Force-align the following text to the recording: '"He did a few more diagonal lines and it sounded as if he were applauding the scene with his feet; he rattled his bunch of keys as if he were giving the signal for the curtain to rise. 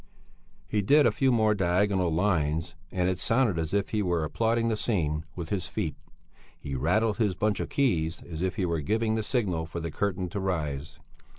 '"He 0.67 0.81
did 0.81 1.05
a 1.05 1.11
few 1.11 1.31
more 1.31 1.53
diagonal 1.53 2.11
lines 2.11 2.73
and 2.91 3.07
it 3.07 3.19
sounded 3.19 3.59
as 3.59 3.71
if 3.71 3.89
he 3.89 4.01
were 4.01 4.23
applauding 4.23 4.67
the 4.69 4.75
scene 4.75 5.25
with 5.35 5.49
his 5.49 5.67
feet; 5.67 5.95
he 6.59 6.73
rattled 6.73 7.17
his 7.17 7.35
bunch 7.35 7.59
of 7.59 7.69
keys 7.69 8.19
as 8.23 8.41
if 8.41 8.55
he 8.55 8.65
were 8.65 8.81
giving 8.81 9.13
the 9.13 9.21
signal 9.21 9.67
for 9.67 9.79
the 9.79 9.91
curtain 9.91 10.27
to 10.29 10.39
rise. 10.39 10.97